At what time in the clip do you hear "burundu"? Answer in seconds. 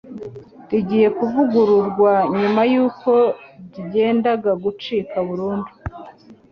5.27-5.69